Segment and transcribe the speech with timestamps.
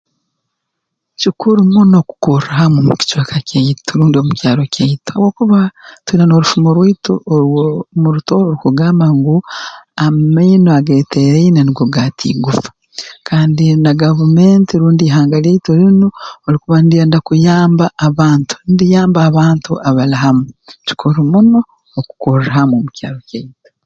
[1.21, 5.57] Kikuru muno kukorra hamu mu kicweka kyaitu rundi omu kyaro kyaitu habwokuba
[6.05, 9.35] tuba n'orufumo rwaitu orw'omu Rutooro orukugamba ngu
[10.05, 12.69] amaino ageeteraine nugo gaata igufa
[13.27, 16.07] kandi na gavumenti rundi ihanga lyaitu linu
[16.43, 20.43] obu likuba ndyenda kuyamba abantu ndiyamba abantu abali hamu
[20.87, 21.59] kikuru muno
[21.97, 23.69] okukorra hamu omu kyaro kyaitu